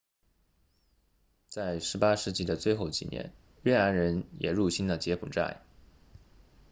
[1.47, 5.61] 在18世纪的最后几年越南人也入侵了柬埔寨